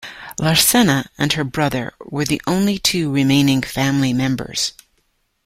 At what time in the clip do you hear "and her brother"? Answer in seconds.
1.19-1.93